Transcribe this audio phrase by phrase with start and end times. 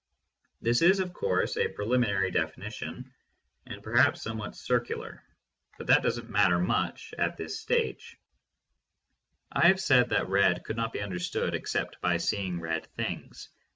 [0.63, 2.53] This is, of course, a preliminary 5l6 THE MONIST.
[2.79, 3.13] definition,
[3.67, 5.23] and perhaps somewhat circular,
[5.77, 8.17] but that does not much matter at this stage.
[9.51, 13.49] I have said that "red" could not be understood except by seeing red things.